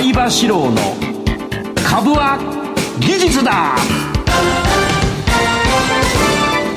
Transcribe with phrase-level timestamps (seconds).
[0.00, 0.80] 相場志郎の
[1.86, 2.38] 株は
[3.00, 3.76] 技術だ。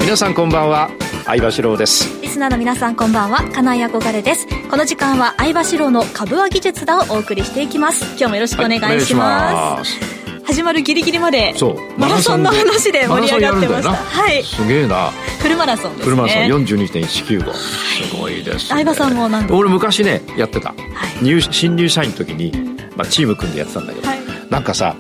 [0.02, 0.90] 皆さんこんばんは
[1.24, 2.22] 相場志郎です。
[2.22, 4.46] リスナーの皆さんこんばんは金井憧れです。
[4.70, 8.04] この時間は相場志郎の株は技術だをお送りしていきます。
[8.18, 9.98] 今日もよろしくお願いします,、
[10.46, 11.78] 始まるギリギリまでそう。
[12.00, 13.94] マラソンの話で盛り上がってました。
[13.94, 14.44] はい。
[14.44, 15.12] すげえな。
[15.40, 16.04] フルマラソンですね。
[16.06, 20.76] フルマラソン42.195、すごいです、ね、相葉さんも何俺昔ねやってた、は
[21.22, 22.52] い、入新入社員の時に、
[22.96, 24.96] まあ、チーム組んでやってたんだけど、はい、なんかさ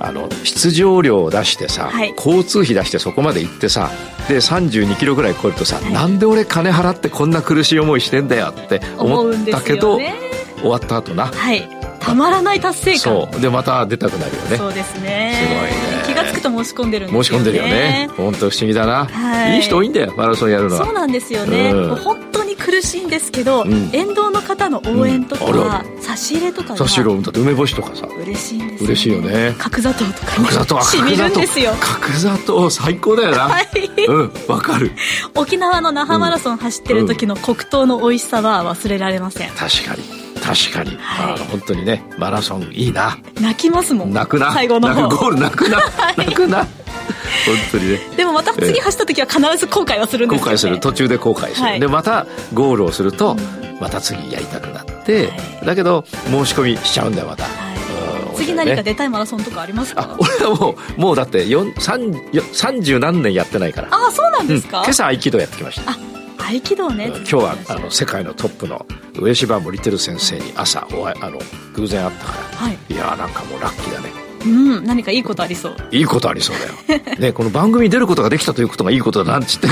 [0.00, 3.90] あの出場料を出してさ、はい、交通費出してそこまで行ってさ
[4.28, 10.14] で32キロぐらい超えるとさ、はい、なんで俺金払ってこんな苦しい思いしてんだよって思ったけど、ね、
[10.60, 13.00] 終わった後な、はい、たまらない達成感。
[13.00, 13.40] そう。
[13.40, 14.56] でまた出たくなるよね。
[14.56, 15.34] そうですね。
[15.36, 16.04] すごいね。
[16.06, 17.24] 気が付くと申し込んでるんですよね。
[17.24, 18.10] 申し込んでるよね。
[18.16, 20.84] 本当不思議だな、はい、いい人多いんだよマラソンやるのは。
[20.84, 28.06] そうなんですよね、うん、本当に苦しいんですけど、うん、沿道の方の応援とか、うん、差し入れとか差し入れだって梅干しとかさ。
[28.22, 29.54] 嬉しいんです、ね、嬉しいよね。
[29.58, 31.72] 角砂糖とか、ね、角砂糖しみるんですよ。
[31.80, 33.48] 角砂糖最高だよな。
[33.48, 33.68] はい。
[34.08, 34.92] うんわかる。
[35.34, 40.19] 沖縄の那覇マラソン走ってる時の黒糖の美味しさは忘れられません、確かに
[40.50, 43.18] 確かに、はい、本当にねマラソンいいな。
[43.40, 44.12] 泣きますもん。
[44.12, 44.52] 泣くな。
[44.52, 45.08] 最後の方。
[45.08, 46.58] ゴール泣くな、 はい、泣くな。
[46.58, 46.66] 本
[47.70, 48.00] 当にね。
[48.16, 50.80] でもまた次走った時は必ず後悔はするんですよ、ね、後悔する。
[50.80, 53.36] 途中で後悔する、はい、でまたゴールをすると、
[53.80, 57.44] また次やりたくなって、はい、だけど申し込みしちゃうんだよまた、
[58.36, 61.46] 次何か出たいマラソンとかありますか、俺はもうもうだって
[62.52, 63.88] 三十何年やってないから。
[63.92, 65.92] ああそうなんですか、うん、今朝合気道やってきました。
[65.92, 65.98] あ
[66.40, 67.06] 合気道ね。
[67.08, 68.86] 今日はあの世界のトップの
[69.18, 71.38] 上柴森照先生に朝おあの
[71.74, 74.10] 偶然会ったから、はい、いやなんかもうラッキーだね。
[74.44, 74.48] う
[74.80, 74.84] ん。
[74.84, 75.76] 何かいいことありそう。
[75.90, 76.56] いいことありそう
[76.88, 77.18] だよ。
[77.18, 79.68] ねこの番組に出ることができたということがいいことだなんつって。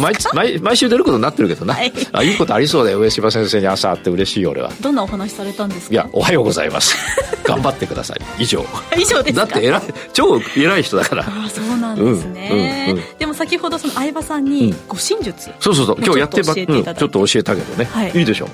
[0.00, 4.70] 毎毎毎週出ることになってるけどな、はい、あいいことありそうだよ上柴先生に朝会って嬉しいよ俺は。
[4.80, 5.92] どんなお話されたんですか？
[5.94, 6.96] いやおはようございます。
[7.44, 8.42] 頑張ってください。
[8.42, 8.64] 以上。
[8.98, 11.24] 以上ですだって偉い超偉い人だから。
[11.26, 11.64] あそう
[12.04, 15.96] なんででも先ほどその相葉さんに護身術、そうそうそう。
[15.98, 18.48] 今日やってばちょっと教えたけどね、はい、いいでしょ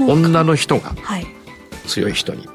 [0.00, 0.10] う。
[0.10, 0.92] 女の人が
[1.86, 2.48] 強い人に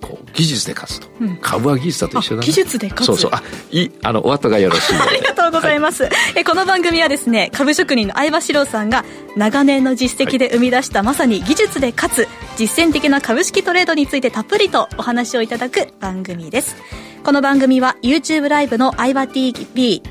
[0.00, 3.06] こう技術で勝つと、うん、株は技術だと一緒だ、ね、技術で勝つ。
[3.06, 3.30] そうそう。
[3.32, 9.04] あいいあのお後がよろしい ありがとうございます、はい、えこの番組はですね株職人の相葉史郎さんが
[9.36, 16.76] 長年の実績で生み出した、はい、まさに技術で勝つ実践的な株式トレードについてたっぷりとお話をいただく番組です
[17.24, 20.02] この番組は YouTube ライブの相葉 TV、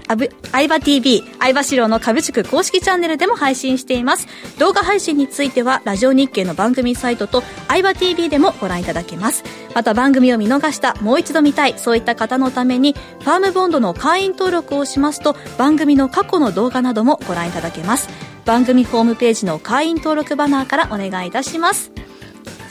[0.52, 4.28] 相葉 TV、相葉四郎の株式公式チャンネルでも配信しています。
[4.60, 9.44] 動画配信については、ラジオ日経の番組サイトと相葉 TV でもご覧いただけます。
[9.74, 18.10] また番組を見逃した、もう一度見たい、そういった方のために、ファームボンドの会員登録をしますと、番組の過去の動画などもご覧いただけます。
[18.46, 21.92] 番組ホームページの会員登録バナーからお願いいたします。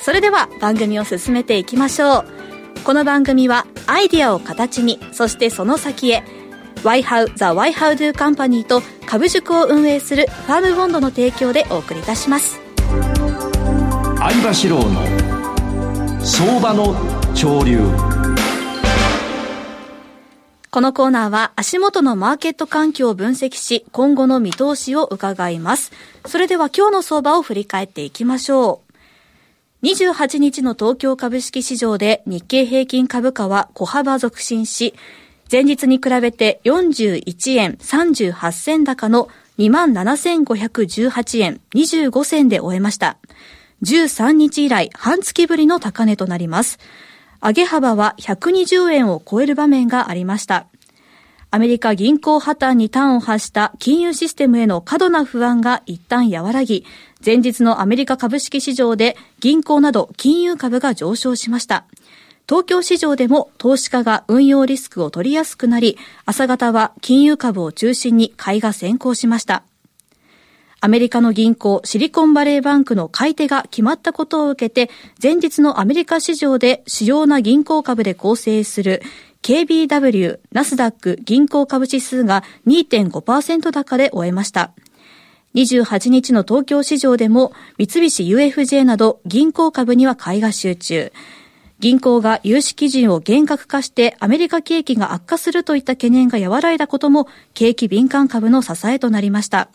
[0.01, 2.36] それでは番組を進めていきましょう。
[2.87, 6.23] この番組はアイディアを形にそしてその先へ
[6.85, 12.61] YHOW The YHOWDO Company と株塾を運営するファームボンドの提供でお送りいたします。
[14.19, 16.95] 相場志郎の相場の
[17.35, 17.81] 潮流。
[20.71, 25.91] このコーナーは足元のマーケット環境を分析し今後の見通しを伺います。
[26.25, 28.86] それでは今日の相場を振り返っていきましょう
[29.87, 34.95] 28日の東京株式市場で日経平均株価は小幅続伸し、
[35.51, 43.19] 前日に比べて41円38銭高の27,518円25銭で終えました。
[43.85, 46.81] 13日以来半月ぶりの高値となります。
[47.41, 50.67] 上げ幅は120円を超える場面がありました。
[51.53, 56.85] アメリカ銀行破綻に端を発した金融システムへの過度な不安が一旦和らぎ、
[57.27, 61.85] 前日のアメリカ株式市場で銀行など金融株が上昇しました。
[62.49, 69.65] 東京市場でも投資家が運用リスクを取りやすくなり、朝方は金融株を中心に買いが先行しました。
[70.81, 79.03] アメリカの銀行シリコンバレーバンクの買い手が決まったことを受けて、前日のアメリカ市場で主要な銀行株で構成する
[79.43, 84.71] KBW ナスダック銀行株指数が2.5%高で終えました。
[85.57, 91.13] 28日の東京市場でも三菱 UFJ など銀行株には買いが集中。
[91.79, 99.71] 銀行が融資基準を厳格化してアメリカ景気が悪化するといった懸念が和らいだことも景気敏感株の支えとなりました。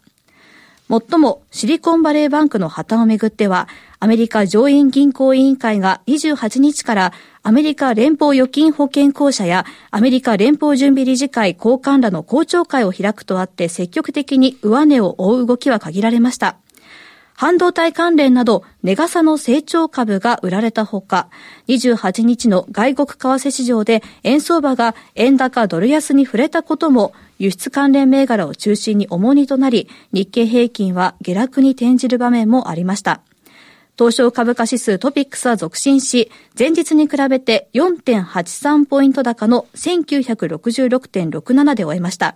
[0.91, 3.69] もっともシリコンバレーバンクの破綻をめぐっては、
[4.01, 16.57] アメリカ上院銀行委員会が28日からアメリカ連邦預金保険公社やアメリカ連邦準備理事会交換らの公聴会を開くとあって積極的に上値を追う動きは限られました。
[17.41, 21.27] 半導体関連など、ネガサの成長株が売られたほか、
[21.69, 33.21] 28日の外国為替市場で円相場が円高ドル安に触れたことも、輸出関連銘柄を中心に重荷となり、日経平均は下落に転じる場面もありました。
[34.01, 42.35] 東証株価指数トピックスは続伸し、前日に比べて4.83ポイント高の1966.67で終えました。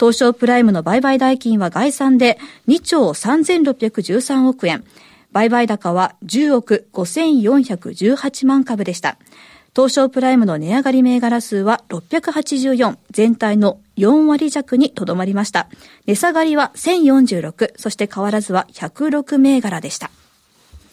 [0.00, 4.82] 東証プライムの売買代金は概算で2兆3613億円。
[5.30, 9.16] 売買高は10億5418万株でした。
[9.76, 15.68] 東証プライムの値上がり銘柄数は684、全体の4割弱にとどまりました。
[16.06, 20.10] 値下がりは1046、そして変わらずは106銘柄でした。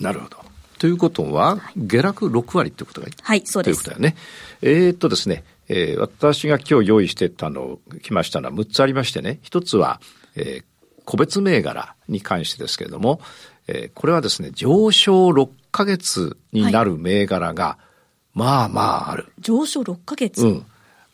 [0.04, 0.38] なるほど。
[0.80, 3.86] ということは、下落6割ってことがはい、そうです。
[3.86, 4.18] ということだよね。
[4.62, 10.02] えー、っとですね、えー、私が今日用意してたの、来ましたのは6つありましてね、1つは、
[10.36, 10.64] えー、
[11.06, 13.22] 個別銘柄に関してですけれども、
[13.68, 17.78] えー、これはですね、上昇6ヶ月になる銘柄が、は
[18.36, 19.32] い、まあまあある。
[19.40, 20.46] 上昇6ヶ月？
[20.46, 20.66] うん。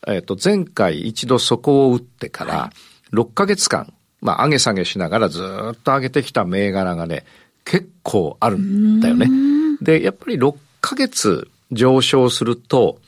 [0.08, 2.72] えっ、ー、と、前回一度底を打ってから、
[3.12, 7.24] 6ヶ月間、まあ上げ下げしながらずっと上げてきた銘柄がね、
[7.70, 9.28] 結構あるんだよね。
[9.80, 12.98] で、やっぱり6ヶ月上昇すると、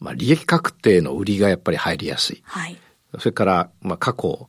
[0.00, 2.42] まあ、利益確定の売りがやっぱり入りやすい。
[2.44, 2.76] はい。
[3.20, 4.48] それから、まあ、過去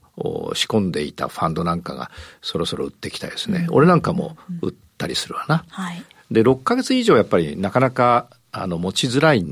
[0.56, 2.10] 仕込んでいたファンドなんかが
[2.42, 3.68] そろそろ売ってきたいですね。
[3.70, 5.64] うん、俺なんかも売ったりするわな。
[5.70, 6.04] はい。
[6.32, 9.46] で、6ヶ月以上やっぱりなかなか、あの、持ちづらい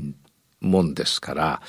[0.60, 1.62] もんですから、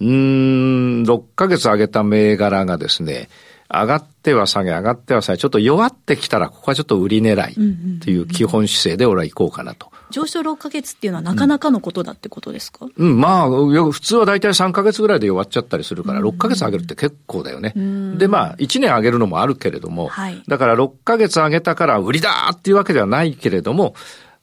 [0.00, 3.28] うん、6ヶ月上げた銘柄がですね、
[3.72, 9.90] 上がっては下げ、上がっては下げ、ちょっと弱ってきたら、ここはちょっと売り狙いという基本姿勢で俺は行こうかなと。
[10.10, 17.72] 上昇6ヶ月っていうのはなかなかのことだってことですか、うん、うん、まあ、普通は大体3ヶ月ぐらいで弱っちゃったりするから、6ヶ月上げるって結構だよね。
[18.16, 23.94] で、まあ、1年上げるのもあるけれども、はい、だから6ヶ月上げたから売りだっていうわけではないけれども、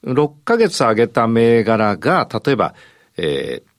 [0.05, 2.73] 6ヶ月上げた銘柄が、例えば、
[3.17, 3.76] えー、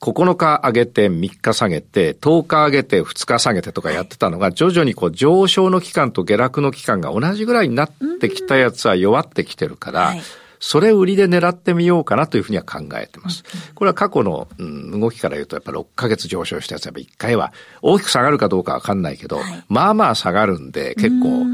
[0.00, 10.14] 9日上げて3日下げて、10日上げて2日下げてとかやってたのが、徐々にこう上昇の期間と下落の期間が同じぐらいになってきたやつは弱ってきてるから、
[10.58, 13.44] それ売りで狙ってみようかなというふうには考えてます。
[13.74, 17.52] これは過去の、うん、動きから言うと、やっぱ6ヶ月上昇したやつは1回は
[17.82, 21.44] 大きく下がるかどうかわかんないけど、はい、まあまあ下がるんで結構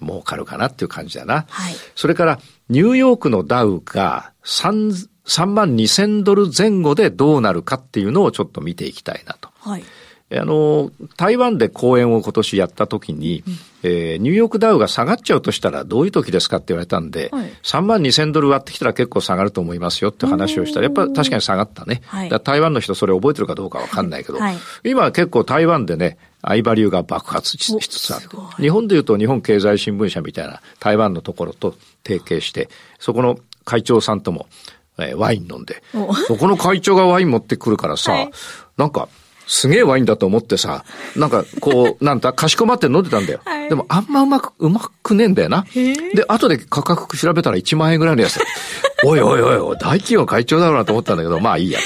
[0.00, 1.46] 儲かるかなっていう感じだな。
[1.48, 2.38] はい、それから
[2.68, 9.50] ニューヨークのダウが3 3万2000ドル前後でどうなるかっていうのをちょっと見ていきたいなと。
[9.58, 9.84] はい。
[10.34, 22.02] あの、台湾で講演を今年やった時に、うん、えー、ニューヨークダウが下がっちゃうとしたらどういう時ですかって言われたんで、はい、3万2000ドル割ってきたら結構下がると思いますよって話をしたら、やっぱ確かに下がったね。
[22.06, 28.28] はい、台湾の人それ覚えてるかどうかわかんないけど、はい、今結構台湾でね、相場流が爆発しつつある。
[28.56, 32.68] 日本で言うと日本経済新聞社みたいな台湾のところと提携して、
[32.98, 34.48] そこの会長さんとも
[34.98, 35.82] えー、ワイン飲んで。
[36.26, 38.30] そこの会長がワイン持ってくるからさ、はい、
[38.76, 39.08] なんか、
[39.46, 40.84] すげえワインだと思ってさ、
[41.14, 43.40] なんかこう、 なんだ、かしこまって飲んでたんだよ。
[43.44, 45.64] はい、でもあんまうまく、うまくねえんだよな。
[45.72, 48.40] で、後で価格調べたら1万円ぐらいのやつ。
[49.04, 51.78] おいおいおいおい、大企業会長だろうなと思ったんだけど、まあいいや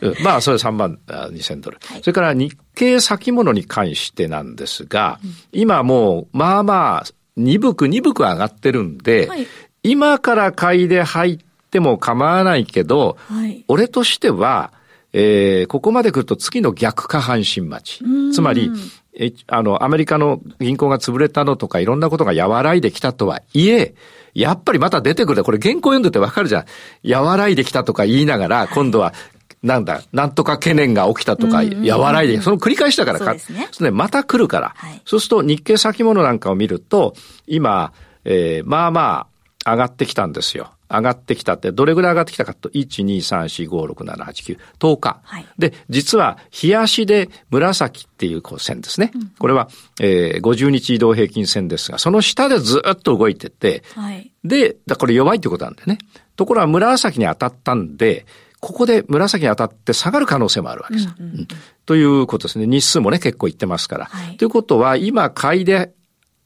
[0.00, 0.14] と。
[0.22, 1.78] まあそれ3万2000ドル。
[1.86, 9.46] はい、それから日経先物に関してなんですが、うん、今もう、まあまあ、鈍く鈍く上がってるんで、はい、
[9.82, 14.74] 今から買いで入って、っても構わないけど、はい、俺としては、
[15.14, 18.04] えー、ここまで来ると次の逆下半身待ち。
[18.34, 18.70] つまり、
[19.14, 23.94] え、あの、アメリカの銀行が潰れたのとかいろんなことが和らいできたとはいえ、
[24.34, 25.44] やっぱりまた出てくる。
[25.44, 26.66] これ原稿読んでてわかるじゃ
[27.04, 27.10] ん。
[27.10, 29.14] 和らいできたとか言いながら、今度は、
[29.62, 31.62] なんだ、なんとか懸念が起きたとか、
[31.96, 33.68] 和らいで、その繰り返しだからか、そうですね。
[33.72, 34.74] そねまた来るから。
[34.76, 37.14] はい、そうすると日経先物なんかを見ると、
[37.46, 37.92] 今、
[38.24, 39.31] えー、まあまあ、
[39.64, 40.72] 上がってきたんですよ。
[40.90, 45.20] 上がってきたって、どれぐらい上がってきたかと、1、2、3、4、5、6、7、8、9、10日。
[45.22, 49.10] はい、で、実は、日足で紫っていうこう線ですね。
[49.14, 49.68] うん、これは、
[50.00, 55.98] えー、50日移動平均線ですが、その下でずっと動いてて、はい、で、だこれ弱いってことなんだよね。
[56.36, 58.26] ところが紫に当たったんで、
[58.60, 61.08] ここで紫に当たって下がる可能性もあるわけです。
[61.18, 61.48] うんうんうん、
[61.84, 62.66] ということですね。
[62.66, 64.04] 日数もね、結構いってますから。
[64.04, 65.92] はい、ということは、今、買いで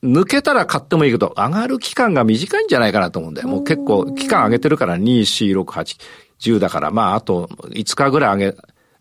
[0.03, 3.49] 抜けたら買ってもいいけど、上がる期間が短いんじゃないかなと思うんだよ。
[3.49, 6.00] もう結構、期間上げてるから2、4、6、8、
[6.38, 8.57] 10だから、まあ、あと5日ぐらい上げ、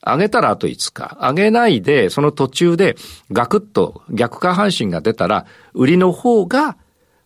[0.06, 1.18] 上げたらあと5日。
[1.20, 2.96] 上げないで、その途中で
[3.32, 6.78] ガクッと逆下半身が出たら、売りの方が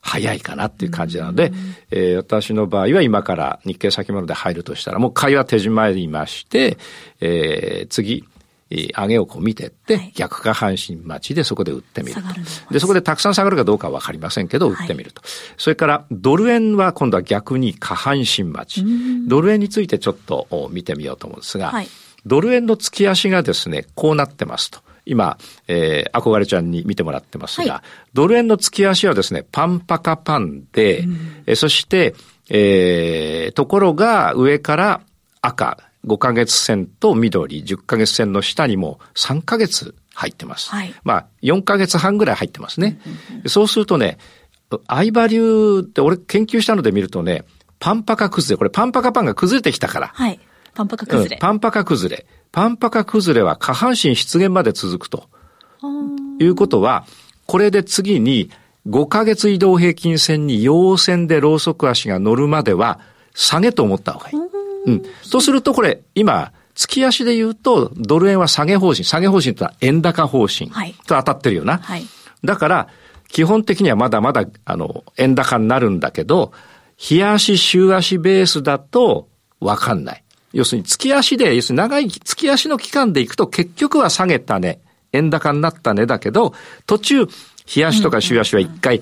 [0.01, 1.51] 早いかなっていう感じなので、
[1.91, 6.77] えー、私の場合は今から日経先物で入るとしたら、もう買いは手締まりまして、
[7.19, 8.25] えー、次、
[8.69, 12.21] 上げをこう見てって、はい、逆下半身待ちでそこで売ってみると。
[12.71, 15.21] で、そこでたくさん下がるかどうかはわかりませんけど、売ってみると。
[15.21, 18.85] はい、それから、ドル円は今度は逆に下半身待ち。
[19.27, 21.87] ドル円についてちょっと見てみようと思うんですが、はい、
[22.25, 24.79] ドル円の月足がですね、こうなってますと。
[25.05, 27.81] 今、えー、憧れちゃんに見てもらってますが、はい、
[28.13, 31.03] ドル円の月足はですね、パンパカパンで、
[31.47, 32.13] えそして、
[32.49, 35.01] えー、ところが上から
[35.41, 40.69] 赤、5ヶ月線と緑、10ヶ月線の下にも3ヶ月入ってます。
[40.69, 42.99] はい、まあ、4ヶ月半ぐらい入ってますね。
[43.47, 44.17] そうするとね、
[44.87, 47.43] アイバリューって俺研究したので見るとね、
[47.79, 50.07] パンパカ崩れ、これパンパカパンが崩れてきたから。
[50.13, 50.39] はい。
[50.73, 51.35] パンパカ崩れ。
[51.35, 52.25] うん、パンパカ崩れ。
[52.51, 55.29] パンパカ崩れは下半身出現まで続くと。
[56.39, 57.05] いうことは、
[57.45, 58.51] これで次に
[58.87, 62.99] 5ヶ月移動平均線に陽線でローソク足が乗るまでは
[63.33, 64.58] 下げと思った方がいい。
[64.89, 65.03] うん。
[65.29, 69.03] とするとこれ、今、月足で言うと、ドル円は下げ方針。
[69.03, 70.69] 下げ方針とは円高方針。
[70.69, 70.93] はい。
[71.05, 71.77] と当たってるよな。
[71.79, 72.05] はい。
[72.43, 72.87] だから、
[73.27, 76.51] 基本的にはまだまだ、あの、円高になるんだけど、
[76.97, 79.27] 日足、週足ベースだと、
[79.59, 80.23] わかんない。
[80.53, 84.79] 要するに月足で、要するに長い月足の期間でいくと結局は下げたね、
[85.11, 86.53] 円高になったねだけど、
[86.85, 87.27] 途中、
[87.65, 89.01] 日足とか週足は一回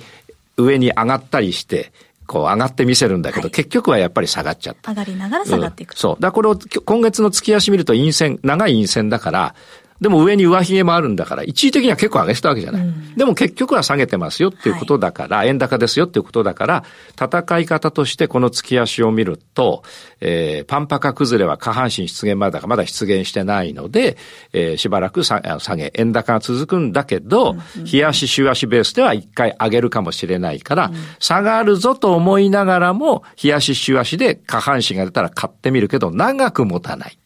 [0.57, 1.91] 上に上がったりして、
[2.27, 4.91] こう上がってみせるんだけど、はい、結局はやっぱり下がっちゃった。
[4.91, 6.15] 上がりながら下がっていく、うん、そう。
[6.15, 9.55] だからこれを今月の月足見ると陰線、長い陰線だから、
[9.99, 12.81] でも上に上髭もあるんだから、一時的には結構上げしたわけじゃない。
[12.81, 16.83] うん、でも結局は下げてますよっていうことだから、はい、円高ですよっていうことだから、
[17.19, 19.83] 戦い方としてこの月足を見ると、
[20.21, 24.17] えー、パンパカ崩れは下半身出現までだまだ出現してないので、
[24.53, 25.39] えー、しばらく下
[25.75, 37.17] げ、円高が続くんだけど、うん、日足、週足ベースでは一回上げるかもしれないから、うん、下がるぞと思いながらも、日足、週足で下半身が出たら買ってみるけど、長く持たない。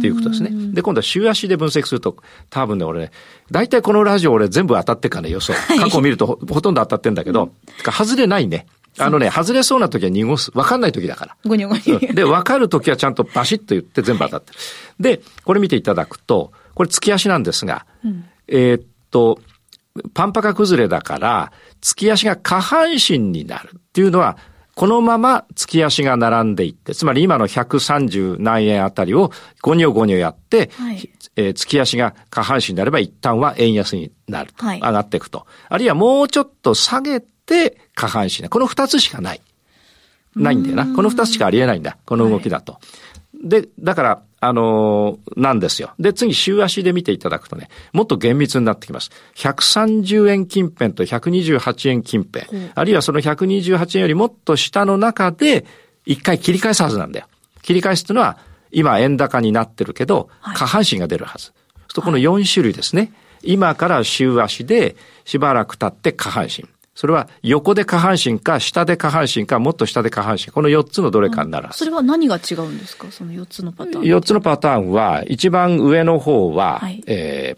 [0.00, 0.50] っていうことですね。
[0.72, 2.16] で、今度は週足で分析すると、
[2.48, 3.10] 多分ね、俺ね、
[3.50, 5.52] 大体このラジオ俺全部当たってからね、予想。
[5.78, 7.52] 過去を見るとほほとんど当たってんだけど、
[7.84, 8.66] 外れないね。
[8.98, 10.50] あのね、外れそうな時は濁す。
[10.54, 11.36] わかんない時だから。
[11.44, 11.98] ごにょごにょ。
[12.12, 14.58] で、わかる時はちゃんとバシッと言って全部当たってる。
[14.58, 19.38] はい、で、これ見ていただくと、これ月足なんですが、うん、えー、っと、
[20.14, 24.36] パンパカ崩れだから、月足が下半身になるっていうのは、
[24.80, 35.46] このまま月足が並んでいって、つまり今の130何円あたりをゴニョゴニョやって、はい、えー、月足が下半身になれば一旦は円安になると、はい、上がっていくと。
[35.68, 38.48] あるいはもうちょっと下げて下半身。
[38.48, 39.42] この二つしかない。
[40.34, 40.86] ないんだよな。
[40.86, 41.98] この二つしかありえないんだ。
[42.06, 42.72] この動きだと。
[42.72, 42.80] は
[43.44, 45.92] い、で、だから、あのー、なんですよ。
[45.98, 49.10] で、次、週足で見ていただくとね、もっと厳密になってきます。
[49.36, 55.66] 130円近辺と128円近辺、うん、あるいはその128円よりもっと下の中で、
[56.06, 57.26] 一回切り返すはずなんだよ。
[57.60, 58.38] 切り返すというのは、
[58.72, 61.52] 今円高になってるけど、下半身が出るはず。
[61.76, 63.12] はい、とこの4種類ですね。
[63.42, 66.64] 今から週足で、しばらく経って下半身。
[66.94, 70.52] それは横で下半身か、下で下半身か、もっと下で下半身。
[70.52, 73.10] この4つのどれかになるはず、それは何が違うんですか？
[73.10, 74.02] その4つのパターン。
[74.02, 77.56] 4つのパターンは、一番上の方は、はい、え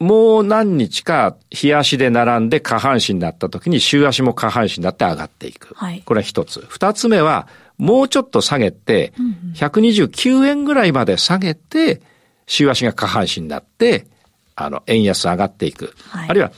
[0.00, 5.74] ー、もう何日か日足で並んで下半身になった時に週足も下半身になって上がっていく。
[5.74, 6.64] はい、これは一つ。
[6.68, 7.48] 二つ目は、
[7.78, 9.14] もうちょっと下げて、
[9.56, 12.02] 129円ぐらいまで下げて、
[12.46, 14.06] 週足が下半身になって、
[14.54, 15.94] あの、円安上がっていく。
[16.10, 16.52] はい、あるいは、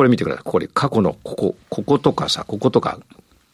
[0.00, 0.44] これ見てください。
[0.44, 2.98] これ、過去のここ、こことかさ、こことか、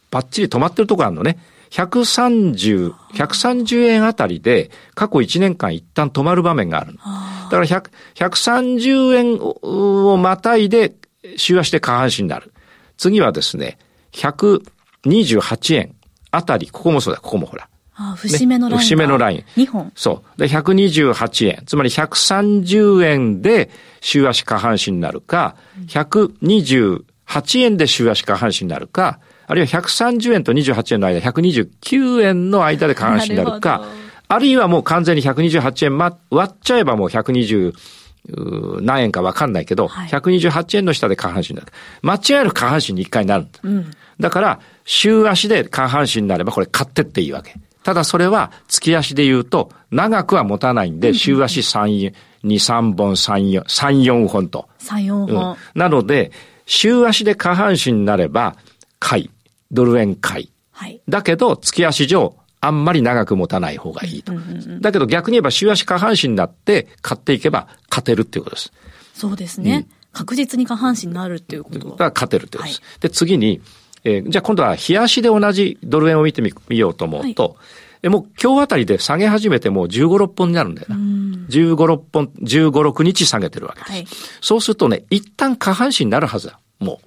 [0.09, 1.39] ばっちり止まってるとこあるのね。
[1.71, 6.99] 130、130円あたりで過去1年間一旦止まる場面があるの。
[6.99, 10.95] だから100 130円をまたいで
[11.35, 12.53] 週足で下半身になる。
[12.95, 13.77] 次はですね、
[14.13, 15.95] 128円
[16.31, 17.67] あたり、ここもそうだ、ここもほら。
[17.99, 18.83] ああ節目のライン、ね。
[18.83, 19.43] 節目のライン。
[19.61, 19.91] 2本。
[19.95, 20.39] そう。
[20.39, 21.63] で、128円。
[21.65, 25.55] つまり130円で週足下半身になるか、
[25.87, 33.83] 128円で週足下半身になるか、あるいは130円と28円の間、129円の間で下半身になるか、
[34.27, 37.73] あるいはもう完全に128円、ま、割っちゃえばもう120、
[38.81, 41.71] 何円かわかんないけど、はい、128円の下で下半身になる。
[42.01, 43.59] 間違える下半身に一回なるんだ。
[43.63, 47.55] うん、だから、週足で下半身になればこれ買ってっていいわけ。
[47.83, 54.67] ただそれは月足で言うと長くは持たないんで、週足3、2、3本、3、4、3、4本と。
[54.79, 55.79] 3、4本、うん。
[55.79, 56.31] なので、
[56.65, 58.55] 週足で下半身になれば、
[58.99, 59.29] 買い。
[59.71, 60.51] ドル円買い。
[60.71, 61.01] はい。
[61.07, 64.33] だけど、月足上、あんまり長く持たない方がいいと。
[64.81, 68.73] だけど逆に言えば週足下半身になって買っていけば勝てるっていうことです。
[69.13, 69.75] そうですね。
[69.75, 72.81] うん、確実に下半身になるっていうことだから勝てるっていうことです。
[72.81, 73.61] はい、で、次に、
[74.07, 77.53] えー、じゃあ今度は日足で同じドル円を見てみようと思うと、はい、
[78.03, 80.95] でもう今日あたりで下げ始めてもう15、6本になるんだよな。
[80.95, 83.91] 15、6本、15、6日下げてるわけです。
[83.91, 84.07] はい、
[84.41, 86.59] そうするとね、一旦下半身になるはずだ。
[86.79, 87.01] も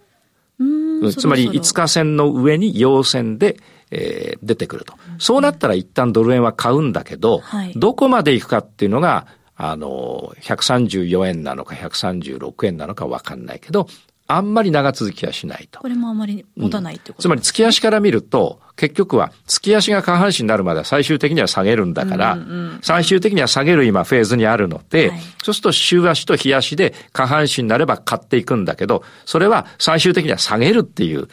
[0.58, 1.06] う。
[1.06, 3.56] うつまり5日線の上に陽線で、
[3.90, 4.92] えー、出てくると。
[5.18, 9.26] そうなったら一旦ドル円は買うんだけど、はい、どこまで行くかっていうのが、
[9.56, 13.88] あの、134円なのか136円なのかわかんないけど、
[14.30, 15.80] あんまり長続きはしないと。
[15.80, 31.28] これもあんまり持たないってこと、うん、つまり月足から見ると、結局は月足が下半身になるまでは最終的には下げるんだから、うんうん、最終的には下げる今フェーズにあるので、はい、そうすると週足と日足で下半身になれば買っていくんだけど、それは最終的には下げるっていう、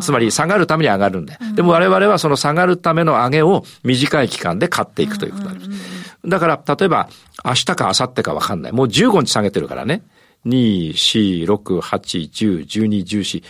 [0.00, 1.40] つまり下がるために上がるんだよ。
[1.54, 6.02] でも我々はその下がるための上げを短い期間で買っていくということになります。
[6.24, 7.08] だから、例えば、
[7.44, 8.72] 明日か明後日かわかんない。
[8.72, 10.02] もう15日下げてるからね。
[10.46, 13.42] 2、4、6、8、10、12、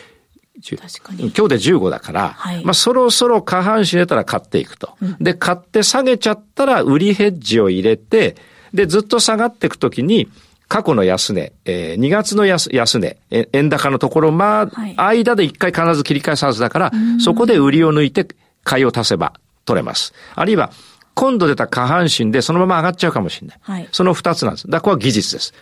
[0.60, 1.32] 14、確かに。
[1.36, 4.94] 今日で15だから、はい、まあそろそろ下半身出たら買っていくと。
[5.00, 8.36] うん、で、買って下げちゃったら売りヘッジを入れて、
[8.74, 10.28] で、ずっと下がっていくときに、
[10.68, 13.18] 過去の安値、えー、2月の安安値、
[13.52, 18.26] 円高のところ、まあ、間で一回必ず切り返すはずだから、そこで売りを抜いて
[18.64, 19.34] 買いを足せば
[19.66, 20.14] 取れます。
[20.34, 20.70] あるいは、
[21.14, 23.58] 今度出た下半身でそのまま上がっちゃうかもしれない。
[23.60, 24.66] はい、その二つなんです。
[24.66, 25.54] だからこれは技術です。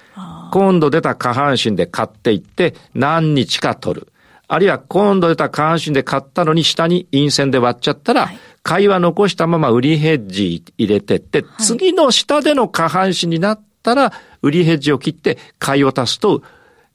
[0.52, 4.08] 今度出た下半身で買っていって何日か取る。
[4.48, 16.42] あるいは今度出た下半身で買ったのに下に陰線で割っちゃったら、はい、買いは残したまま売りヘッジ入れてって、はい、次の下での下半身になったら、売りヘッジを切って買いを足すと、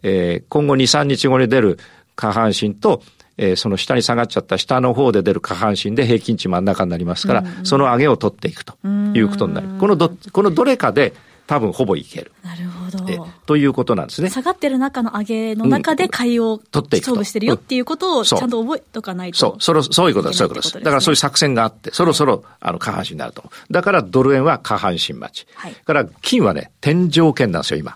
[0.03, 1.79] えー、今後2、3日後に出る
[2.15, 3.01] 下半身と、
[3.37, 8.75] えー、その下に下がっちゃった下の方で出る下半身で平均値真ん中になりますから、その上げを取っていくと
[9.13, 9.67] いうことになる。
[9.79, 11.13] このど、このどれかで
[11.47, 12.31] 多分ほぼいける。
[12.43, 13.27] なるほど。
[13.45, 14.29] ということなんですね。
[14.31, 19.37] 下がってる中の上げの中で買いを取っていく勝負してるよっていうことをちゃんと覚えとかないと。
[19.37, 20.73] そう、そろ、そういうことです、そういうことです。
[20.73, 23.43] だからそういう作戦があって、そろそろ、あの、下半身になると。
[23.69, 25.47] だからドル円は下半身待ち。
[25.53, 25.73] はい。
[25.73, 27.95] から金はね、天井圏なんですよ、今。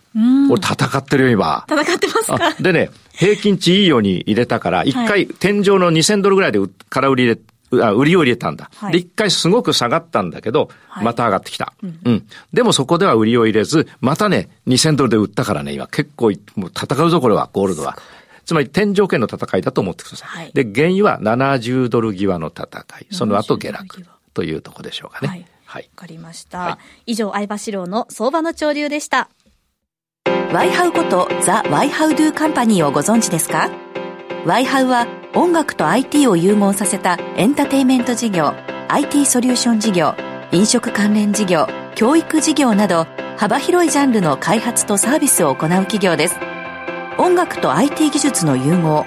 [0.52, 1.66] 俺戦ってるよ、今。
[1.68, 2.54] 戦ってますか？
[2.62, 7.42] でね、平均値いいように入れたから、一回天井の2000ドルぐらいで空売り入れ
[7.74, 8.70] あ売りを入れたんだ。
[8.76, 10.70] はい、で、一回すごく下がったんだけど、
[11.02, 12.28] また上がってきた、うん、うん。
[12.54, 17.98] でもそこでは売りを入れず、またね、2000ドルで売ったからね、今結構、もう戦うぞ、これは、ゴールドは。
[18.46, 20.30] つまり天井圏の戦いだと思ってください。
[20.30, 22.66] はい、で、原油は70ドル際の戦
[23.02, 23.08] い。
[23.12, 25.28] その後下落というとこでしょうかね。
[25.28, 25.46] はい。
[25.66, 25.90] はい。
[25.96, 26.58] わかりました。
[26.58, 29.30] はい、以上、相場志郎の相場の潮流でした。
[30.52, 33.70] ワイハウことザ・ワイハウドゥカンパニーをご存知ですか？
[34.48, 38.56] ワイハウは音楽と IT を融合させたエンターテイメント事業
[38.88, 40.16] IT ソリューション事業
[40.52, 43.06] 飲食関連事業教育事業など
[43.38, 46.36] 幅広いジャンルの開発とサービスを行う企業です。
[47.20, 49.06] 音楽と IT 技術の融合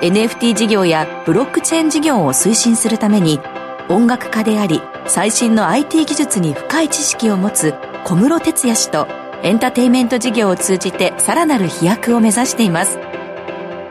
[0.00, 3.40] NFT 事業やブロックチェーン事業を推進するために
[3.88, 9.08] 音楽家であり最新の IT 技術に深い知識を持つ小室哲哉氏と
[9.42, 13.13] エンターテイメント事業を通じてさらなる飛躍を目指しています。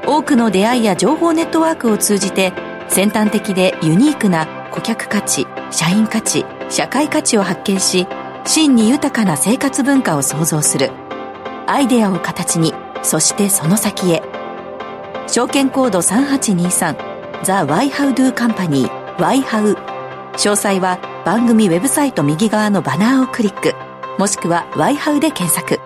[0.05, 2.53] 多くの出会いや情報ネットワークを通じて
[2.89, 8.07] 先端的でユニークな顧客価値社員価値社会価値を発見し
[8.45, 10.91] 真に豊かな生活文化を創造する。
[11.65, 14.21] アイデアを形にそしてその先へ。
[15.27, 19.73] 証券コード3823ザ・ワイハウドゥカンパニーワイハウ。
[20.33, 23.73] 詳細は番組ウェブサイト右側のバナーをクリック。
[24.19, 25.82] もしくはワイハウで検索。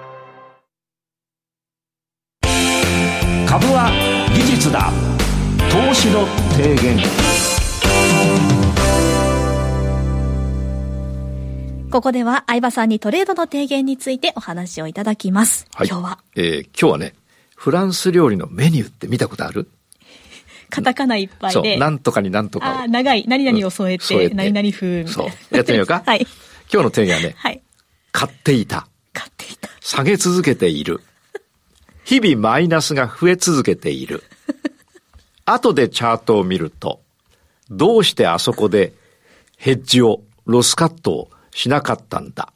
[11.98, 15.66] ここでは相葉さんにトレードの提言についてお話をいただきます。
[15.74, 16.20] はい、今日は。
[16.36, 17.16] えー、今日はね、
[17.56, 19.68] フランス料理のメニューって見たことある？
[20.70, 21.72] カタカナいっぱいで。
[21.72, 25.08] そう、なんとかになんとかあ長い、何々を添えて、うん、何々風。
[25.08, 25.56] そう。
[25.56, 26.04] やってみようか？
[26.06, 26.28] はい。
[26.72, 27.64] 今日の提言はね、はい。
[28.12, 28.88] 買っていた。
[29.12, 29.68] 買っていた。
[29.80, 31.02] 下げ続けている。
[32.04, 34.22] 日々マイナスが増え続けている。
[35.46, 37.02] 後でチャートを見ると、
[37.72, 38.94] どうしてあそこで
[39.58, 42.54] ヘッジを、ロスカットをしなかったんだ。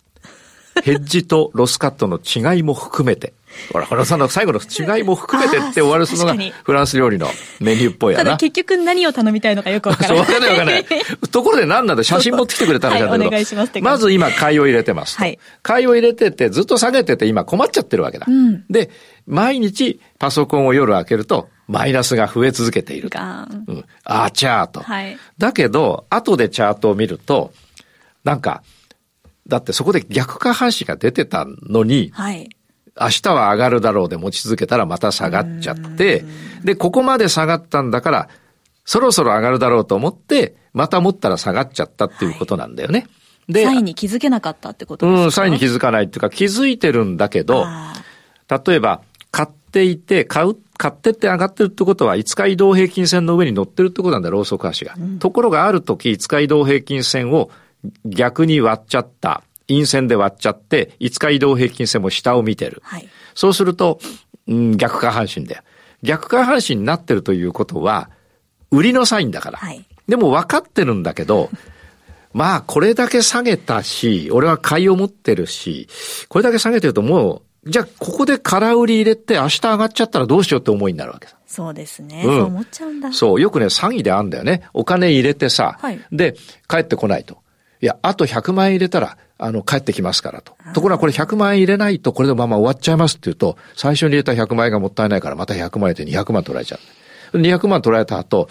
[0.83, 3.33] ヘッジとロスカットの違いも含めて、
[3.73, 7.27] ほら、原さんの最後の違いも含めてって終わるすのがフランス料理の
[7.59, 8.23] メニューっぽいやな。
[8.23, 10.17] ただ結局何を頼みたいのかよくわからない。
[10.17, 10.85] そう、わかんないわかんない。
[11.31, 12.03] ところで何なんだ？
[12.03, 13.81] 写真持ってきてくれたらじゃない、はい、お願いします。
[13.81, 15.17] まず今買いを入れてます。
[15.17, 15.39] はい。
[15.63, 18.27] 買いを入れててずっと下げてて今困っちゃってるわけだ。
[18.29, 18.91] うん、で、
[19.27, 23.19] 毎日パソコンを夜開けるとマイナスが増え続けていると。
[23.19, 23.85] うん。
[24.05, 24.81] あーチャート。
[24.81, 25.17] はい。
[25.37, 27.51] だけど、後でチャートを見ると、
[28.23, 28.63] なんか、
[29.51, 32.49] だってそこで逆下半身が出てたのに、はい。
[32.99, 36.23] 明日は上がるだろうで持ち続けたらまた下がっちゃって、
[36.63, 38.29] で、ここまで下がったんだから、
[38.85, 42.99] そろそろ上がるだろうと思って、また持ったら下がっちゃったっていうことなんだよね。
[42.99, 43.05] は
[43.49, 45.23] い、で、サインに気づけなかったってことですか？
[45.23, 47.65] うん、サインに気づかないっていうか気づいてるんだけど、
[48.65, 54.95] 例えば、買っていて、買う、買ってって上がってるってことは、5日移動平均線の上に乗ってるってことなんだ、ローソク足が。
[54.97, 57.49] うん、ところがある時、5日移動平均線を
[58.05, 59.43] 逆に割っちゃった。
[59.67, 62.81] 陰線で割っちゃって、5日移動平均線も下を見てる。
[62.83, 63.99] はい、そうすると、
[64.47, 65.63] うん、逆下半身だよ。
[66.03, 68.09] 逆下半身になってるということは、
[68.71, 69.57] 売りのサインだから。
[69.59, 71.49] はい、でも分かってるんだけど、
[72.33, 75.87] まあ、これだけ下げたし、俺は買いを持ってるし、
[76.29, 81.35] これだけ下げてるともう、じゃあ、ここで空売り入れて明日上がっちゃったらどうしようって思いになるわけさ。
[81.45, 82.23] そうですね。
[82.25, 83.13] うん、そう思っちゃうんだ。
[83.13, 83.41] そう。
[83.41, 84.63] よくね、詐欺であんだよね。
[84.73, 86.35] お金入れてさ、はい、で、
[86.67, 87.37] 帰ってこないと。
[87.81, 90.55] いや、あと100万円入れたら、あの、帰ってきますからと。
[90.73, 96.79] ところがこれ100万円入れないと、これでまま終わっちゃいますって言うと、最初に入れた100万円がもったいないから、また100万円で200万取られちゃ
[97.33, 97.39] う。
[97.39, 98.49] 200万取られた後、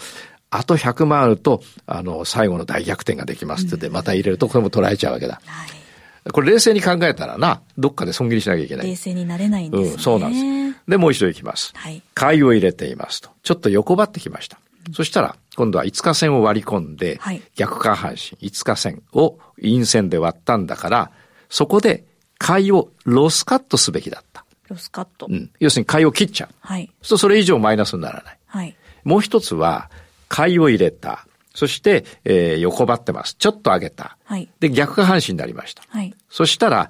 [0.49, 5.41] あと100万あると、あの、最後の大逆転ができますって言って、また入れると、これも取られちゃうわけだ。
[5.45, 8.87] はい、これ冷静に考えたらな、どっかで損切りしなきゃいけない。
[8.87, 9.89] 冷静になれないんですね。
[9.91, 10.37] うん、そうなんで
[10.77, 10.81] す。
[10.89, 11.71] で、もう一度いきます。
[11.73, 12.01] はい。
[12.13, 13.29] 買いを入れていますと。
[13.43, 14.59] ちょっと横ばってきました。
[14.93, 21.11] そしたら、今度は5日線を割り込んで、はい、逆下半身、5日線を陰線で割ったんだから、
[21.49, 22.05] そこで
[22.37, 24.45] 買いをロスカットすべきだった。
[24.69, 25.27] ロスカット。
[25.29, 25.51] うん。
[25.59, 26.49] 要するに買いを切っちゃう。
[26.61, 26.89] はい。
[27.01, 28.39] そうそれ以上マイナスにならない。
[28.47, 28.75] はい。
[29.03, 29.91] もう一つは、
[30.27, 31.27] 買いを入れた。
[31.53, 33.35] そして、えー、横ばってます。
[33.35, 34.17] ちょっと上げた。
[34.23, 34.49] はい。
[34.61, 35.83] で、逆下半身になりました。
[35.89, 36.15] はい。
[36.29, 36.89] そしたら、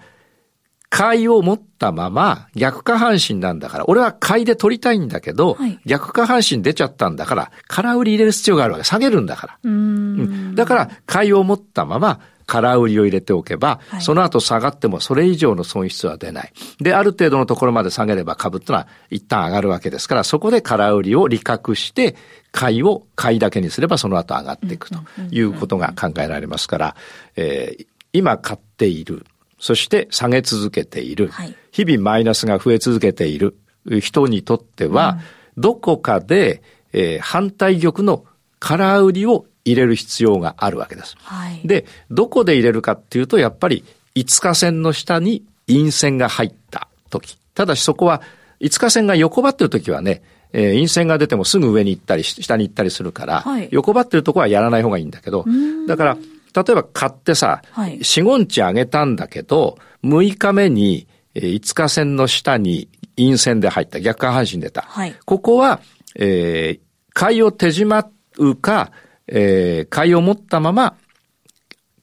[0.91, 8.83] 買いを持ったまま逆下半身なんだから、俺は買いで取りたいんだけど、はい、逆下半身出ちゃったんだから、空売り入れる必要があるわけ。
[8.83, 9.57] 下げるんだから。
[9.63, 16.51] うん、だから、買いを持ったまま、空売りを入れておけば、はい、その後下がってもそれ以上の損失は出ない。
[16.81, 22.17] で、ある程度のところまで下げれば株ってのは一旦上がるわけですから、そこで空売りを利確して、
[22.51, 24.97] 買いを買いだけにすればその後上がっていくと
[25.31, 26.95] いうことが考えられますから、
[27.37, 29.25] えー、今買っている
[29.61, 33.55] そして下げ続けている、はい、日々マイナスが増え続けている。
[33.99, 35.17] 人にとっては、
[35.55, 36.61] うん、どこかで、
[36.93, 38.25] えー、反対玉の
[38.59, 41.15] 空売りを入れる必要があるわけです。
[41.19, 43.83] はい、で、どこで入れるかっていうと、やっぱり
[44.15, 47.37] 5日線の下に陰線が入った時。
[47.53, 48.21] ただしそこは
[48.59, 50.21] 5日線が横ばってる時はね、
[50.53, 55.45] えー、陰線が出てもすぐ上に行ったり、下に行ったりするから、はい、横ばってるとこはやらない方がいいんだけど、
[55.87, 56.17] だから、
[56.53, 64.81] 例えば買ってさ、はい、4、5日上げたんだけど、6日目に5日線の下に陰線で入った、逆下半身出た。
[64.81, 65.81] はい、ここは、
[66.15, 66.79] えー、
[67.13, 68.91] 買いを手締まうか、
[69.27, 70.95] えー、買いを持ったまま、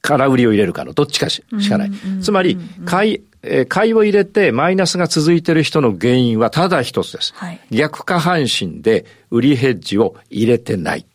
[0.01, 1.91] 空売りを入れるかのどっちかしかない。
[2.21, 7.33] つまり、買い、えー、買いを入れてマイナスが続いている人の原因はただ一つです。
[7.35, 11.05] はい、逆下半身で売りヘッジを入れてない。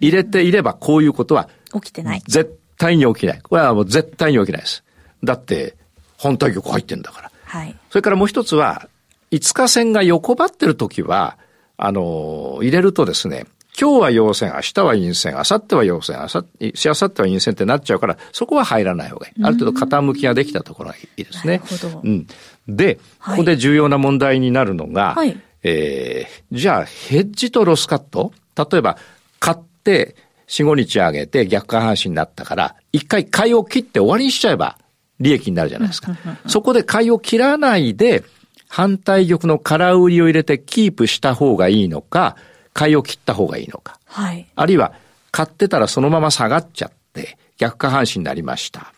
[0.00, 2.22] 入れていればこういうことは起きてない。
[2.26, 3.40] 絶対に起きない。
[3.42, 4.82] これはもう絶対に起きないです。
[5.22, 5.76] だって、
[6.16, 7.30] 本体玉入ってんだから。
[7.44, 7.76] はい。
[7.90, 8.88] それからもう一つは、
[9.30, 11.36] 5日線が横ばってる時は、
[11.76, 13.46] あの、入れるとですね、
[13.78, 19.44] 今日は陽線、明日は陰線、明後日は陽線、明後日、しあさっては陰線ってなっちゃうから、そこは入らない方がいい。
[19.44, 21.58] ある程度傾きができたところがいいですね。
[21.58, 22.00] なるほど。
[22.02, 22.26] うん。
[22.68, 28.32] で、ここで重要な問題になるのが、はい、えー、じゃあ、ヘッジとロスカット？
[28.56, 28.98] 例えば、
[29.38, 30.16] 買って、
[30.50, 34.76] 4、5日上げて逆下半身になったから、一回買いを切って終わりにしちゃえば
[35.20, 36.12] 利益になるじゃないですか。
[36.46, 38.24] そこで買いを切らないで、
[38.68, 42.36] 反対玉の空売りを入れてキープした方がいいのか、
[42.72, 43.98] 買いを切った方がいいのか。
[44.06, 44.46] はい。
[44.54, 44.92] あるいは、
[45.30, 48.92] 買ってたらそのまま下がっちゃって、逆下半身になりました。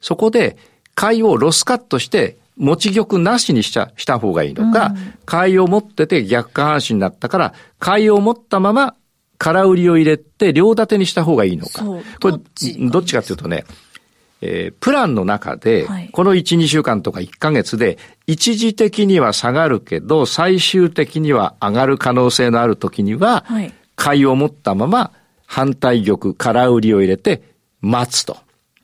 [0.00, 0.56] そこで、
[0.94, 8.94] 買いをロスカットして、持ち玉なしにしちゃ、した方がいいのか、うん、買いを持ってて逆下半身になったから、買いを持ったまま
[9.42, 11.84] 空売りを入れて両立てにした方がいいのか。
[11.84, 12.00] こ
[12.30, 12.32] れ、
[12.88, 13.64] どっちかというとね、
[14.40, 23.44] えー、プランの中で、この1、2週間とか1ヶ月で、一時的には下がるけど、最終的には上がる可能性のある時には、
[23.96, 25.10] 買いを持ったまま、
[25.44, 27.42] 反対玉、空売りを入れて、
[27.80, 28.36] 待つと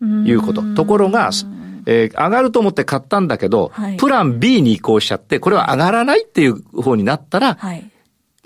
[0.02, 0.62] いうこと。
[0.74, 1.30] ところが、
[1.86, 7.88] えー、上がると思って買ったんだけど、はい、プラン B に移行しちゃって、これは上がらないっていう方になったら、はい、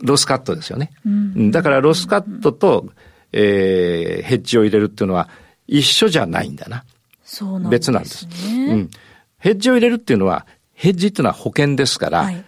[0.02, 0.90] ロスカットですよね。
[1.06, 2.92] うん、だからロスカットと、
[3.32, 5.28] えー、ヘッジを入れるっていうのは
[5.66, 6.84] 一緒じゃないんだな。
[7.24, 8.28] そうなんです、ね、別なんです。
[8.46, 8.90] うん。
[9.38, 12.44] ヘッジを入れるっていうのは、ヘッジっていうのは保険ですから、はい、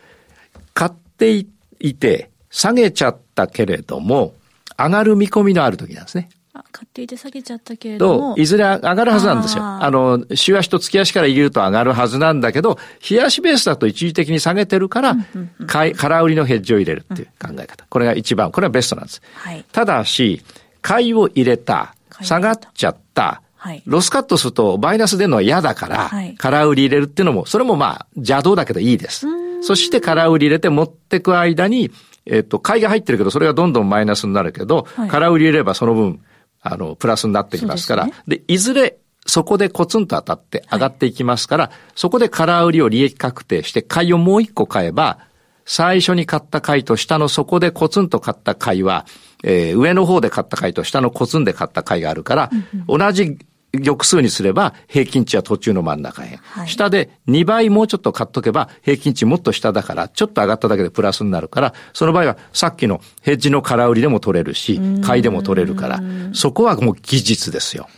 [0.75, 4.35] 買っていて、下げちゃったけれども、
[4.77, 6.29] 上がる見込みのある時なんですね。
[6.71, 8.35] 買っていて下げちゃったけれども。
[8.37, 9.65] いずれ上がるはずなんですよ。
[9.65, 15.17] あの、週足と月足から入れると上がるはずなんだけど、日足ベースだと一時的に下げてるから、
[15.67, 17.85] 買い、空売りのヘッジを入れるっていう考え方。
[17.89, 19.23] これが一番、これはベストなんです。
[19.35, 20.43] はい、ただし、
[20.81, 29.27] 買いを入れた、下がっちゃった、はい、ロスカットするとマイナス出るのは嫌だから、はい、空売り入れるっていうのも、それもまあ邪道だけどいいです。
[29.63, 31.91] そして空売り入れて持ってく間に、
[32.27, 36.21] えっ、と、買いが入ってるけど、それがどんどんマイナスになるけど、はい、空売り入れればその分、
[36.65, 38.97] あの、プラスになってきますから、で、ね、いずれ
[39.27, 45.19] そこでコツンと当たって上がっていきますから、はい、そこで空売りを利益確定して買いをもう一個買えば、
[45.67, 49.07] 最初に買った買いと下の底でコツンと買った買いは、
[49.43, 53.39] えー、上の方で買った買いと下のコツンで買った買いがあるから、うんうん、同じ
[53.83, 56.39] 玉数にすれば平均値は途中の真ん中へ。
[56.43, 66.01] はい、下で2倍もうちょっと買っとけば平均値もっと下だからちょっと上がっただけでプラスになるから、その場合はさっきのヘッジの空売りでも取れるし、買いでも取れるから、
[66.33, 67.89] そこはもう技術ですよ。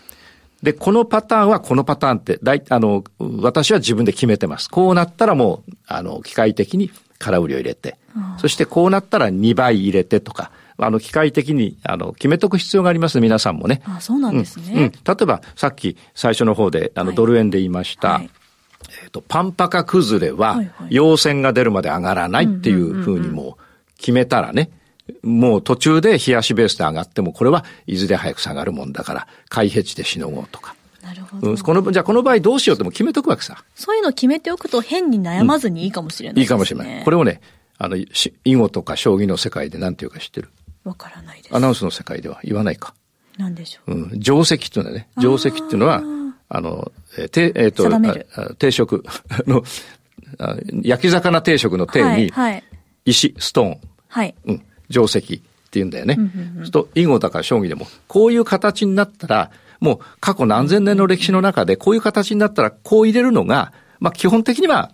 [0.63, 4.71] で、このパターンはこのパターンって、大、あの、私は自分で決めてます。
[4.71, 7.99] こうなったらもう、あの、機械的に空売りを入れて、
[8.39, 13.83] そしてこうなったら2倍入れてとか、あの、機械的に、あの、決めとく必要がありますね、皆さんもね。
[13.85, 14.73] あそうなんですね。
[14.73, 14.79] うん。
[14.79, 18.31] うん、例えば、さっき最初の方で、あの、ドル円で言いました、はい、
[19.03, 20.61] えっ、ー、と、パンパカ崩れは、
[20.91, 23.59] 陽線が出るまで上がらないっていうふうにも
[23.99, 24.71] 決めたらね、
[25.23, 30.75] もう途中で冷やしベースで上がっても、これはいずれ早く下がるもんだから、買いヘッジでしのごうとか。
[31.03, 31.51] なるほど。
[31.51, 33.65] うん、この、じゃあこの場合どうしようっても決めとくわけさ。
[33.75, 37.05] そういうの決めておくと変に悩まずにいいかもしれない、ねうん、いいかもしれない。
[37.05, 37.41] これをね、
[37.79, 38.07] あの、囲
[38.45, 40.49] 碁とか将棋の世界で何ていうか知ってる
[40.87, 41.57] わからないです。
[41.57, 42.95] アナウンスの世界では言わないか。
[43.39, 43.93] 何でしょう。
[43.93, 44.21] うん。
[44.21, 46.03] 定石っていうのはね、定石っていうのは、
[46.49, 49.05] あの、えー、て、えっ、ー、と、定食
[49.47, 49.65] の、
[50.83, 52.63] 焼き魚定食の定に、はい、
[53.05, 54.35] 石、ストーン、はい。
[54.47, 54.63] うん。
[54.89, 56.17] 定石って言うんだよね。
[56.19, 64.93] うんうん、と、囲碁だから将棋でも、こういう形になったら、もう過去何千年の歴史の中で、こういう形になったら、こう入れるのが、まあ基本的には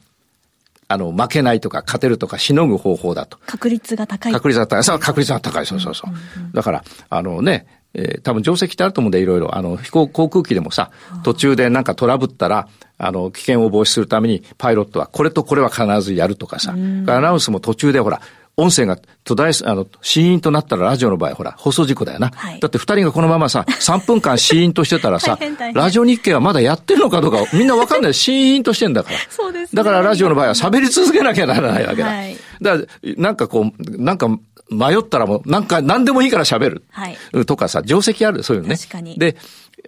[0.92, 3.38] あの、負けないとか勝てるとかしのぐ方法だと。
[3.46, 4.32] 確率が高い。
[4.32, 4.84] 確率が高い。
[4.84, 5.66] そう、確率が高い。
[5.66, 6.10] そうそうそう。
[6.10, 9.56] うんうん、だから、あのね、えー、多分定石ってあると思うんで、いろいろ。
[9.56, 10.90] あの、飛行、航空機でもさ、
[11.24, 18.20] 途中でなんかトラブったら、あの、危険を防止するために、パイロットはこれとこれは必ずやるとかさ、アナウンスも途中でほら、
[18.56, 22.30] 音声が途絶え、あの、シーンとなったらラジオの場合、ほら、放送事故だよな。
[22.34, 25.38] はい、だって二人がこのままさ、3分間シーンとしてたらさ、
[25.72, 28.14] ラジオ日経はまだやってるのかどうか、みんなわかんない。
[28.14, 29.18] シーンとしてんだから。
[29.30, 32.08] そうです、ね、だからラジオの場合は喋り続けなきゃならないわけだ。
[32.08, 34.28] はい、だから、なんかこう、なんか、
[34.70, 36.84] 迷ったらもう、なんか、何でもいいから喋る。
[36.90, 37.16] はい。
[37.46, 38.76] とかさ、定石ある、そういうのね。
[38.76, 39.18] 確かに。
[39.18, 39.36] で、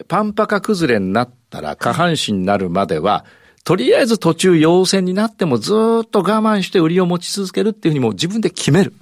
[0.09, 8.93] パンパカ崩れになったら、下半身になるまでは、はいとりあえず途中陽線になってもずっと我慢して売りを持ち続けるっていうふうにも自分で決める。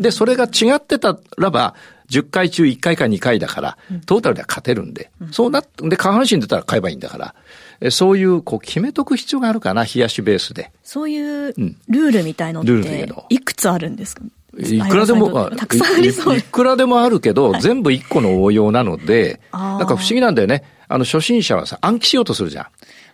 [0.00, 1.74] で、それが違ってたらば、
[2.08, 7.34] 10回中1回か2回だから、トータルでは勝てるんで、そうなって、で、下半身出たら買えばいいんだか
[7.80, 10.72] ら、そういう、こう、決めとく必要があるかな、冷やしベースで。
[10.82, 14.22] そういうルールみたいのって、いくつあるんですか？
[14.58, 16.38] いくらでも、たくさんありそう。
[16.38, 20.64] いくらでもあるけど、全部1個の応用なので、なんか不思議なんだよね。
[20.88, 22.66] あの、初心者はさ、暗記しようとするじゃん。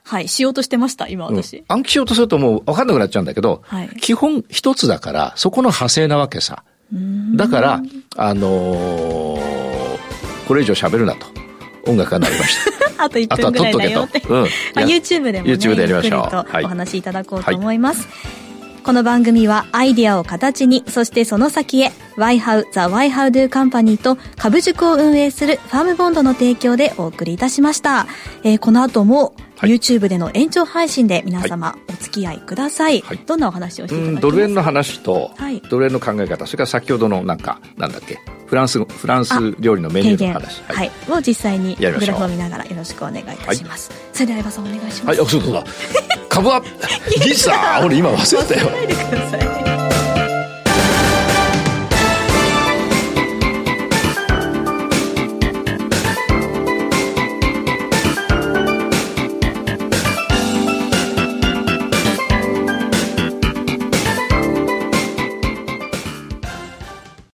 [0.06, 1.58] はい、しようとしてました、今私。
[1.58, 6.62] うん、暗記しようとするともう分かんなくなっちゃうんだけど、はい、基本一つだから、そこの派生なわけさ。
[7.34, 7.82] だから、
[8.16, 11.26] あのー、これ以上喋るなと。
[11.86, 12.74] 音楽が鳴りました。
[13.04, 14.22] あと1分ぐらいだよって。
[14.28, 16.64] うん、YouTube でもね、YouTube でやりましょう。
[16.64, 18.02] お話しいただこうと思います。
[18.02, 18.44] はい
[18.84, 28.06] この番組はアイデアを形に、そしてその先へ、YHOW The YHOWDO Company と株塾を運営するファームボンドの提供でお送りいたしました。
[28.42, 29.34] えー、この後も
[29.66, 33.00] YouTube での延長配信で皆様お付き合いください。
[33.00, 34.30] はい、どんなお話をしていただけますか？
[34.30, 40.62] ドル円の話と、はい、ドル円の考え方、それから先ほどのなんか、なんだっけ、フランス、フランス料理のメニューの話。
[40.68, 43.90] はい、はい、を実際にグラフを見ながらよろしくお願いいたします。
[44.12, 45.06] それでは相葉さんお願いします。
[45.06, 45.64] はい、あ、そうだ。
[46.28, 46.62] 株は、
[47.22, 48.68] ギスさ俺今忘れたよ。
[48.68, 50.13] 忘れないでください。